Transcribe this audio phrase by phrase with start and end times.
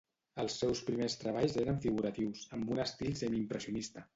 [0.43, 4.09] Els seus primers treballs eren figuratius, amb un estil semiimpressionista.